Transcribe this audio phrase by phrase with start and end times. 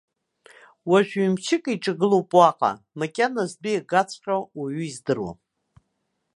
[0.89, 5.37] Уажә ҩ-мчык еиҿагылоуп уаҟа, макьана зтәы иагаҵәҟьо уаҩы издыруам.